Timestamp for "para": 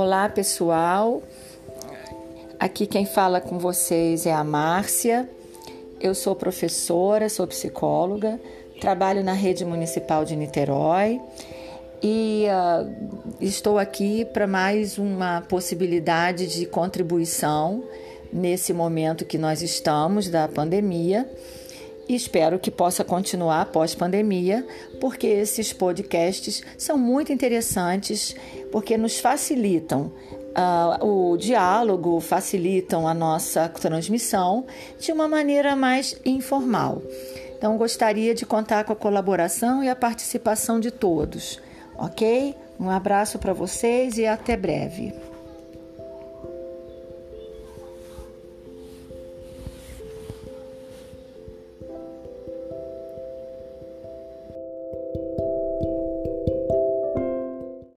14.24-14.46, 43.38-43.52